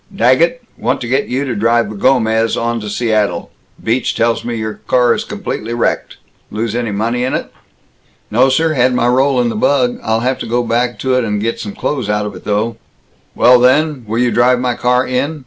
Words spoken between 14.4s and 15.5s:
my car in?